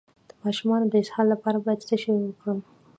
[0.29, 2.59] د ماشوم د اسهال لپاره باید څه شی ورکړم؟